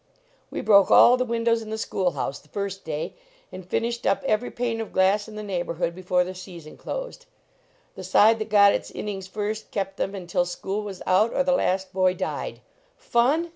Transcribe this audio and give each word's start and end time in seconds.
We 0.49 0.61
broke 0.61 0.89
all 0.89 1.15
the 1.15 1.23
windows 1.25 1.61
in 1.61 1.69
the 1.69 1.77
school 1.77 2.13
house 2.13 2.39
the 2.39 2.47
first 2.49 2.83
day, 2.83 3.13
and 3.51 3.63
finished 3.69 4.07
up 4.07 4.23
every 4.23 4.49
pane 4.49 4.81
of 4.81 4.91
glass 4.91 5.27
in 5.27 5.35
the 5.35 5.43
neighborhood 5.43 5.93
before 5.93 6.23
the 6.23 6.33
season 6.33 6.75
closed. 6.75 7.27
The 7.93 8.03
side 8.03 8.39
that 8.39 8.49
got 8.49 8.73
its 8.73 8.89
innings 8.89 9.27
first 9.27 9.69
kept 9.69 9.97
them 9.97 10.15
until 10.15 10.43
school 10.45 10.81
was 10.81 11.03
out 11.05 11.35
or 11.35 11.43
the 11.43 11.51
last 11.51 11.93
boy 11.93 12.15
died. 12.15 12.61
Fun? 12.97 13.49